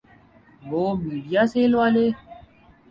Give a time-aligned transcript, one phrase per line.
[0.69, 2.05] وہ میڈیاسیل والے؟